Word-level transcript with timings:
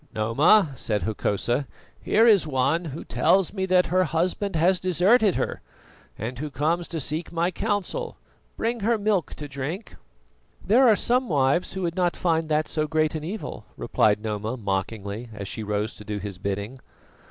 "Noma," 0.15 0.73
said 0.77 1.03
Hokosa, 1.03 1.67
"here 2.01 2.25
is 2.25 2.47
one 2.47 2.85
who 2.85 3.03
tells 3.03 3.53
me 3.53 3.67
that 3.67 3.85
her 3.93 4.05
husband 4.05 4.55
has 4.55 4.79
deserted 4.79 5.35
her, 5.35 5.61
and 6.17 6.39
who 6.39 6.49
comes 6.49 6.87
to 6.87 6.99
seek 6.99 7.31
my 7.31 7.51
counsel. 7.51 8.17
Bring 8.57 8.79
her 8.79 8.97
milk 8.97 9.35
to 9.35 9.47
drink." 9.47 9.97
"There 10.65 10.87
are 10.87 10.95
some 10.95 11.29
wives 11.29 11.73
who 11.73 11.83
would 11.83 11.95
not 11.95 12.15
find 12.15 12.49
that 12.49 12.67
so 12.67 12.87
great 12.87 13.13
an 13.13 13.23
evil," 13.23 13.67
replied 13.77 14.23
Noma 14.23 14.57
mockingly, 14.57 15.29
as 15.35 15.47
she 15.47 15.61
rose 15.61 15.95
to 15.97 16.03
do 16.03 16.17
his 16.17 16.39
bidding. 16.39 16.79